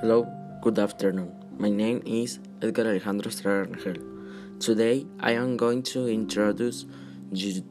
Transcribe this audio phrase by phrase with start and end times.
[0.00, 0.26] Hello,
[0.62, 1.30] good afternoon.
[1.58, 4.58] My name is Edgar Alejandro Estrada Rangel.
[4.58, 6.86] Today I am going to introduce
[7.30, 7.62] you,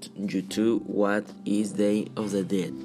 [0.43, 2.75] to what is Day of the Dead.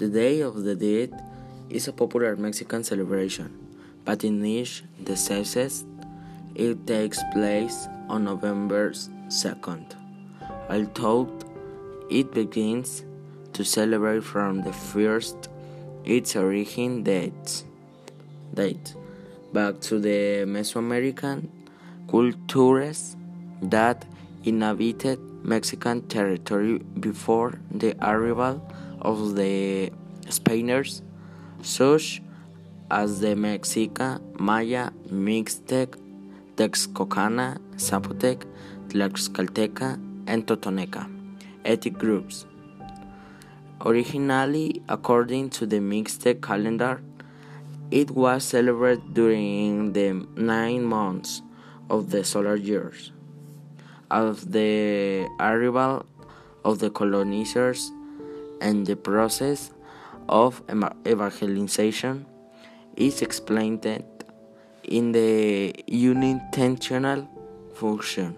[0.00, 1.22] The Day of the Dead
[1.70, 3.56] is a popular Mexican celebration,
[4.04, 5.84] but in each diocese
[6.56, 9.94] it takes place on November 2nd.
[10.68, 11.30] Although
[12.10, 13.04] it begins
[13.52, 15.48] to celebrate from the first
[16.04, 17.62] its origin dates
[18.60, 18.94] date
[19.52, 20.20] back to the
[20.54, 21.38] Mesoamerican
[22.10, 23.16] cultures
[23.62, 24.04] that
[24.44, 28.56] inhabited Mexican territory before the arrival
[29.00, 29.90] of the
[30.28, 31.02] Spaniards,
[31.62, 32.22] such
[32.90, 34.90] as the Mexica, Maya,
[35.28, 35.90] Mixtec,
[36.56, 38.44] Texcocana, Zapotec,
[38.88, 39.90] Tlaxcalteca,
[40.26, 41.04] and Totonaca
[41.64, 42.46] ethnic groups.
[43.84, 47.00] Originally, according to the Mixtec calendar,
[47.90, 51.42] it was celebrated during the nine months
[51.88, 53.12] of the solar years.
[54.10, 56.06] Of the arrival
[56.64, 57.90] of the colonizers
[58.60, 59.70] and the process
[60.28, 60.62] of
[61.06, 62.26] evangelization
[62.96, 63.86] is explained
[64.84, 67.28] in the unintentional
[67.74, 68.36] function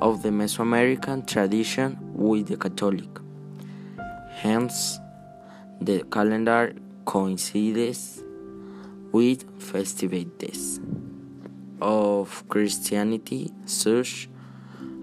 [0.00, 3.08] of the Mesoamerican tradition with the Catholic.
[4.30, 4.98] Hence,
[5.80, 6.74] the calendar
[7.06, 8.22] coincides
[9.16, 10.78] with festivities
[11.80, 14.28] of Christianity, such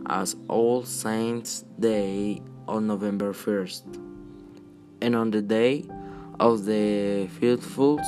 [0.05, 3.81] as All Saints' Day on November 1st,
[5.01, 5.85] and on the day
[6.39, 7.99] of the faithful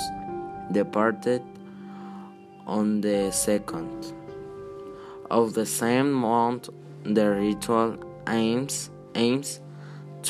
[0.71, 1.41] departed
[2.67, 4.13] on the 2nd
[5.31, 6.69] of the same month.
[7.03, 9.59] The ritual aims aims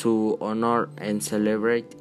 [0.00, 1.96] to honor and celebrate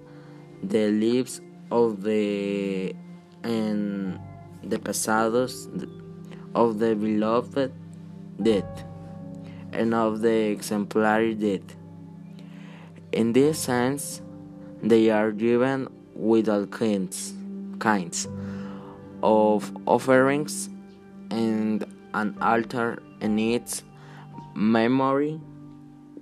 [0.63, 2.95] the lives of the
[3.45, 4.19] and
[4.63, 5.69] the pasados
[6.55, 7.71] of the beloved
[8.41, 8.65] dead
[9.71, 11.63] and of the exemplary dead.
[13.11, 14.21] In this sense,
[14.81, 17.33] they are given with all kinds,
[17.79, 18.27] kinds
[19.21, 20.69] of offerings
[21.29, 23.83] and an altar in its
[24.55, 25.39] memory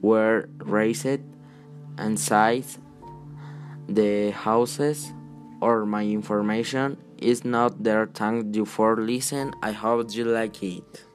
[0.02, 1.22] were raised
[1.98, 2.80] and sites
[3.88, 5.14] the houses
[5.62, 8.06] or my information is not there.
[8.08, 9.54] Thank you for listening.
[9.62, 11.06] I hope you like it.